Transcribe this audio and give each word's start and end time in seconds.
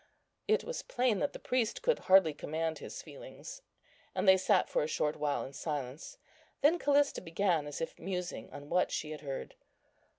It 0.47 0.63
was 0.63 0.81
plain 0.81 1.19
that 1.19 1.31
the 1.31 1.37
priest 1.37 1.83
could 1.83 1.99
hardly 2.09 2.33
command 2.33 2.79
his 2.79 3.03
feelings, 3.03 3.61
and 4.15 4.27
they 4.27 4.35
sat 4.35 4.67
for 4.67 4.81
a 4.81 4.87
short 4.87 5.15
while 5.15 5.45
in 5.45 5.53
silence. 5.53 6.17
Then 6.61 6.79
Callista 6.79 7.21
began, 7.21 7.67
as 7.67 7.81
if 7.81 7.99
musing 7.99 8.49
on 8.51 8.67
what 8.71 8.89
she 8.91 9.11
had 9.11 9.21
heard. 9.21 9.53